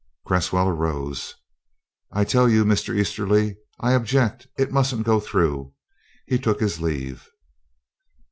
Cresswell 0.25 0.67
arose. 0.67 1.35
"I 2.11 2.23
tell 2.23 2.49
you, 2.49 2.65
Mr. 2.65 2.99
Easterly, 2.99 3.57
I 3.79 3.91
object 3.91 4.47
it 4.57 4.71
mustn't 4.71 5.05
go 5.05 5.19
through." 5.19 5.73
He 6.25 6.39
took 6.39 6.59
his 6.59 6.81
leave. 6.81 7.29